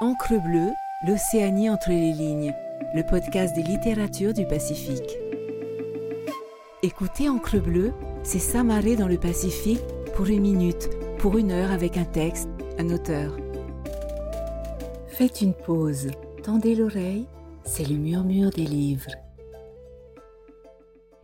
[0.00, 0.72] Encre bleue,
[1.06, 2.52] l'Océanie entre les lignes,
[2.96, 5.16] le podcast des littératures du Pacifique.
[6.82, 7.92] Écoutez Encre bleue,
[8.24, 9.84] c'est s'amarrer dans le Pacifique
[10.16, 13.36] pour une minute, pour une heure avec un texte, un auteur.
[15.06, 16.10] Faites une pause,
[16.42, 17.28] tendez l'oreille,
[17.64, 19.12] c'est le murmure des livres.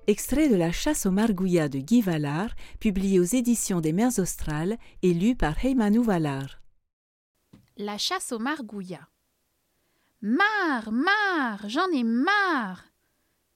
[0.06, 4.76] Extrait de La chasse au margouillat de Guy Vallard, publié aux éditions des Mers Australes
[5.02, 6.60] et lu par Heymanu Vallard.
[7.76, 9.08] La chasse au margouillat.
[10.20, 12.84] Marre, marre, j'en ai marre.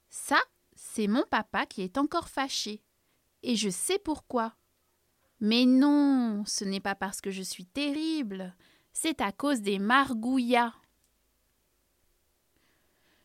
[0.09, 0.41] Ça,
[0.75, 2.83] c'est mon papa qui est encore fâché.
[3.43, 4.55] Et je sais pourquoi.
[5.41, 8.55] Mais non, ce n'est pas parce que je suis terrible,
[8.93, 10.75] c'est à cause des margouillats.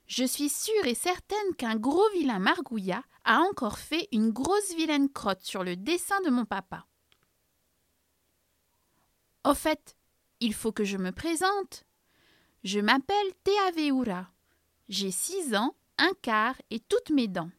[0.08, 5.08] Je suis sûre et certaine qu'un gros vilain margouillat a encore fait une grosse vilaine
[5.08, 6.88] crotte sur le dessin de mon papa.
[9.45, 9.95] Au fait,
[10.39, 11.85] il faut que je me présente.
[12.63, 14.30] Je m'appelle Théa Veoura.
[14.89, 17.52] J'ai six ans, un quart et toutes mes dents.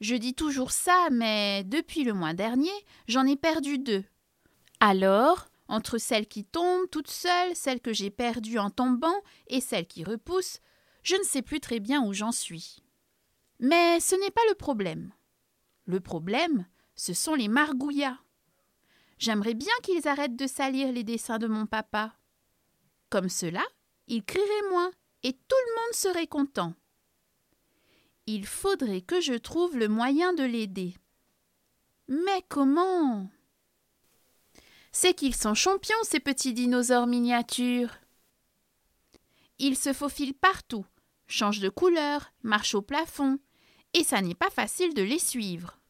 [0.00, 2.72] Je dis toujours ça, mais depuis le mois dernier,
[3.08, 4.04] j'en ai perdu deux.
[4.80, 9.16] Alors, entre celles qui tombent toutes seules, celles que j'ai perdues en tombant
[9.46, 10.60] et celles qui repoussent,
[11.02, 12.82] je ne sais plus très bien où j'en suis.
[13.60, 15.12] Mais ce n'est pas le problème.
[15.86, 16.66] Le problème,
[16.96, 18.18] ce sont les margouillas.
[19.18, 22.14] J'aimerais bien qu'ils arrêtent de salir les dessins de mon papa.
[23.10, 23.64] Comme cela,
[24.06, 24.90] il crierait moins
[25.22, 26.74] et tout le monde serait content.
[28.26, 30.94] Il faudrait que je trouve le moyen de l'aider.
[32.08, 33.30] Mais comment?
[34.92, 37.94] C'est qu'ils sont champions, ces petits dinosaures miniatures.
[39.58, 40.86] Ils se faufilent partout,
[41.26, 43.38] changent de couleur, marchent au plafond,
[43.92, 45.80] et ça n'est pas facile de les suivre.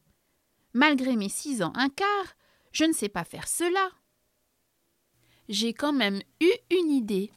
[0.73, 2.35] Malgré mes six ans un quart,
[2.75, 3.91] je ne sais pas faire cela.
[5.49, 7.31] J'ai quand même eu une idée.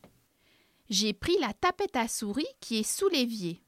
[0.90, 3.64] J'ai pris la tapette à souris qui est sous l'évier.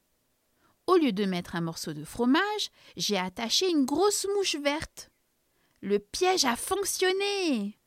[0.86, 5.10] Au lieu de mettre un morceau de fromage, j'ai attaché une grosse mouche verte.
[5.80, 7.78] Le piège a fonctionné.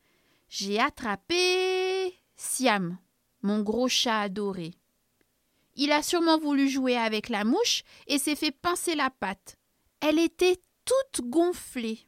[0.47, 2.97] J'ai attrapé Siam,
[3.41, 4.75] mon gros chat adoré.
[5.75, 9.57] Il a sûrement voulu jouer avec la mouche et s'est fait pincer la patte.
[9.99, 12.07] Elle était toute gonflée.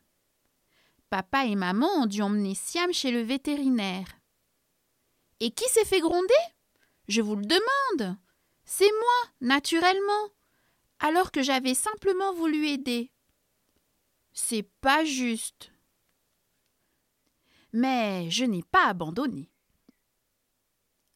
[1.16, 4.20] Papa et maman ont dû emmener Siam chez le vétérinaire.
[5.40, 6.34] Et qui s'est fait gronder?
[7.08, 8.18] Je vous le demande.
[8.66, 10.12] C'est moi, naturellement,
[11.00, 13.14] alors que j'avais simplement voulu aider.
[14.34, 15.72] C'est pas juste.
[17.72, 19.50] Mais je n'ai pas abandonné.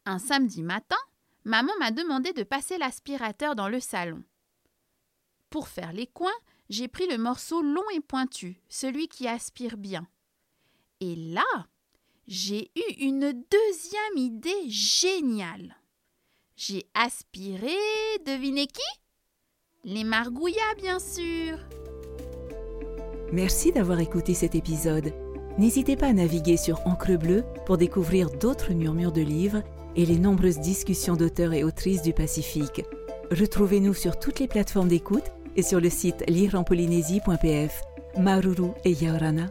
[0.05, 0.95] Un samedi matin,
[1.43, 4.23] maman m'a demandé de passer l'aspirateur dans le salon.
[5.49, 10.07] Pour faire les coins, j'ai pris le morceau long et pointu, celui qui aspire bien.
[11.01, 11.67] Et là,
[12.27, 15.75] j'ai eu une deuxième idée géniale.
[16.55, 17.73] J'ai aspiré,
[18.25, 18.81] devinez qui?
[19.83, 21.57] Les margouillas, bien sûr.
[23.31, 25.13] Merci d'avoir écouté cet épisode.
[25.57, 29.63] N'hésitez pas à naviguer sur Encre Bleue pour découvrir d'autres murmures de livres
[29.95, 32.83] et les nombreuses discussions d'auteurs et autrices du Pacifique.
[33.31, 37.81] Retrouvez-nous sur toutes les plateformes d'écoute et sur le site lireenpolynésie.pf.
[38.17, 39.47] Maruru et Yaorana.